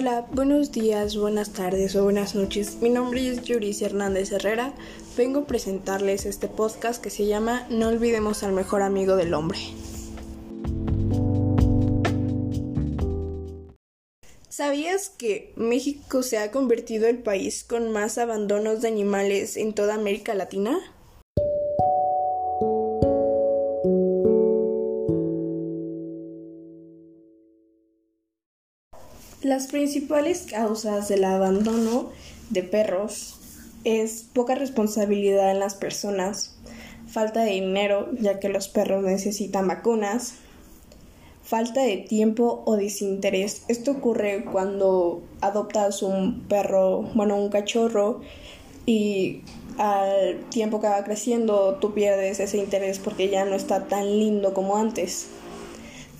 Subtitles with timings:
[0.00, 2.78] Hola, buenos días, buenas tardes o buenas noches.
[2.80, 4.72] Mi nombre es Yuricia Hernández Herrera.
[5.14, 9.58] Vengo a presentarles este podcast que se llama No olvidemos al mejor amigo del hombre.
[14.48, 19.74] ¿Sabías que México se ha convertido en el país con más abandonos de animales en
[19.74, 20.80] toda América Latina?
[29.50, 32.10] Las principales causas del abandono
[32.50, 33.34] de perros
[33.82, 36.54] es poca responsabilidad en las personas,
[37.08, 40.34] falta de dinero, ya que los perros necesitan vacunas,
[41.42, 43.64] falta de tiempo o desinterés.
[43.66, 48.20] Esto ocurre cuando adoptas un perro, bueno, un cachorro,
[48.86, 49.40] y
[49.78, 54.54] al tiempo que va creciendo tú pierdes ese interés porque ya no está tan lindo
[54.54, 55.26] como antes.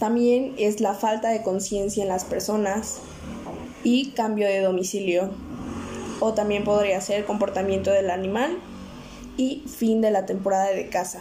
[0.01, 3.01] También es la falta de conciencia en las personas
[3.85, 5.29] y cambio de domicilio.
[6.21, 8.57] O también podría ser comportamiento del animal
[9.37, 11.21] y fin de la temporada de caza.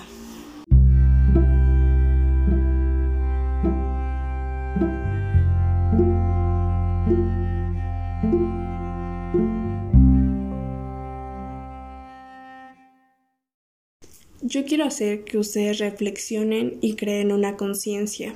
[14.42, 18.34] Yo quiero hacer que ustedes reflexionen y creen una conciencia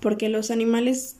[0.00, 1.16] porque los animales,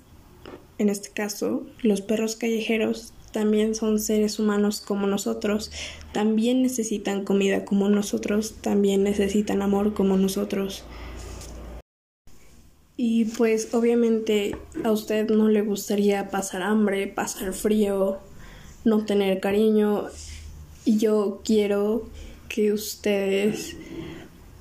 [0.79, 5.71] en este caso, los perros callejeros, también son seres humanos como nosotros,
[6.13, 10.85] también necesitan comida como nosotros, también necesitan amor como nosotros.
[12.97, 18.19] Y pues obviamente a usted no le gustaría pasar hambre, pasar frío,
[18.85, 20.09] no tener cariño.
[20.85, 22.09] Y yo quiero
[22.49, 23.77] que ustedes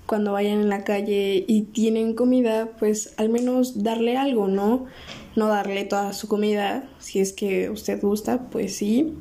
[0.09, 4.88] cuando vayan en la calle y tienen comida, pues al menos darle algo, ¿no?
[5.35, 9.13] No darle toda su comida, si es que usted gusta, pues sí.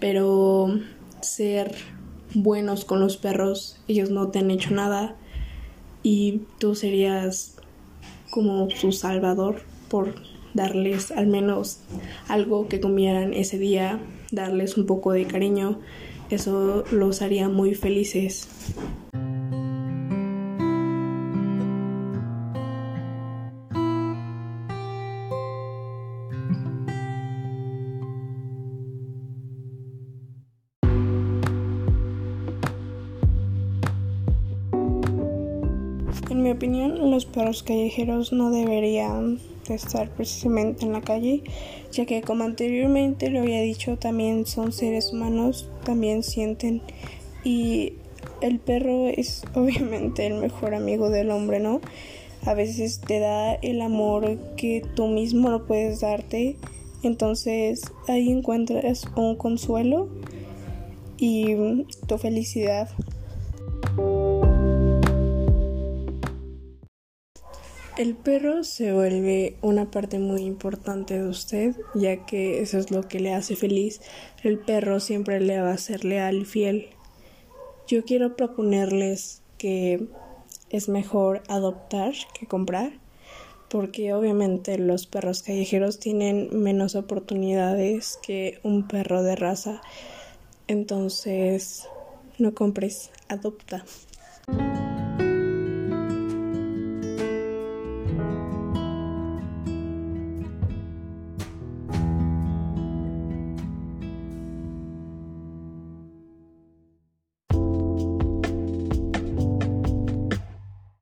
[0.00, 0.80] Pero
[1.20, 1.74] ser
[2.32, 5.14] buenos con los perros, ellos no te han hecho nada
[6.02, 7.56] y tú serías
[8.30, 9.60] como su salvador
[9.90, 10.14] por
[10.54, 11.80] darles al menos
[12.28, 14.00] algo que comieran ese día,
[14.32, 15.80] darles un poco de cariño,
[16.30, 18.48] eso los haría muy felices.
[36.36, 39.38] En mi opinión, los perros callejeros no deberían
[39.70, 41.42] estar precisamente en la calle,
[41.90, 46.82] ya que como anteriormente lo había dicho, también son seres humanos, también sienten
[47.42, 47.94] y
[48.42, 51.80] el perro es obviamente el mejor amigo del hombre, ¿no?
[52.44, 56.56] A veces te da el amor que tú mismo no puedes darte,
[57.02, 60.10] entonces ahí encuentras un consuelo
[61.16, 61.54] y
[62.06, 62.90] tu felicidad.
[67.96, 73.08] El perro se vuelve una parte muy importante de usted, ya que eso es lo
[73.08, 74.02] que le hace feliz.
[74.42, 76.90] El perro siempre le va a ser leal y fiel.
[77.86, 80.08] Yo quiero proponerles que
[80.68, 82.92] es mejor adoptar que comprar,
[83.70, 89.80] porque obviamente los perros callejeros tienen menos oportunidades que un perro de raza.
[90.66, 91.88] Entonces,
[92.38, 93.86] no compres, adopta.